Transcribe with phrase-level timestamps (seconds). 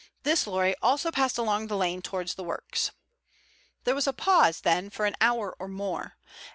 [0.23, 2.89] This lorry also passed along the lane towards the works.
[3.83, 6.17] "There was a pause then for an hour or more.